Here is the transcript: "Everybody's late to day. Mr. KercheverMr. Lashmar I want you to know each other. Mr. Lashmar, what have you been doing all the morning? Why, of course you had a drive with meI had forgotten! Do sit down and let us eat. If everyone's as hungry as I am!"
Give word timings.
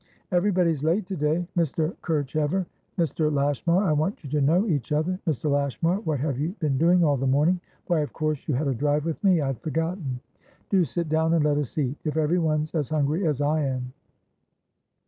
"Everybody's 0.31 0.83
late 0.83 1.05
to 1.09 1.15
day. 1.15 1.45
Mr. 1.55 1.95
KercheverMr. 2.01 3.31
Lashmar 3.31 3.83
I 3.83 3.91
want 3.91 4.23
you 4.23 4.31
to 4.31 4.41
know 4.41 4.65
each 4.65 4.91
other. 4.91 5.19
Mr. 5.27 5.51
Lashmar, 5.51 5.97
what 5.99 6.19
have 6.21 6.39
you 6.39 6.55
been 6.57 6.79
doing 6.79 7.03
all 7.03 7.17
the 7.17 7.27
morning? 7.27 7.59
Why, 7.85 7.99
of 7.99 8.11
course 8.11 8.47
you 8.47 8.55
had 8.55 8.67
a 8.67 8.73
drive 8.73 9.05
with 9.05 9.21
meI 9.23 9.45
had 9.45 9.59
forgotten! 9.61 10.19
Do 10.71 10.85
sit 10.85 11.07
down 11.07 11.35
and 11.35 11.45
let 11.45 11.59
us 11.59 11.77
eat. 11.77 11.97
If 12.03 12.17
everyone's 12.17 12.73
as 12.73 12.89
hungry 12.89 13.27
as 13.27 13.41
I 13.41 13.61
am!" 13.63 13.93